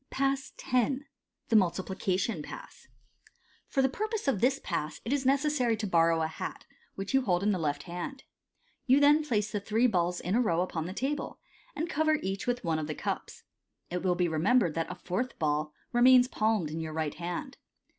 [0.09, 0.95] Pass X.
[1.49, 2.87] The" Multiplication" Pass.—
[3.69, 7.21] For the purpose of this Pass it is necessary to borrow a hat, which you
[7.21, 8.23] hold in the left hand.
[8.87, 11.37] You then place the three balls in a row upon the table,
[11.75, 13.43] and cover each with one of the cups.
[13.91, 17.57] It will be remembered that a fourth ball remains palmed in your right hand.